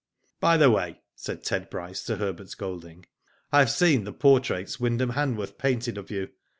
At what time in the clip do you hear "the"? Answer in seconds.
0.57-0.71, 4.03-4.11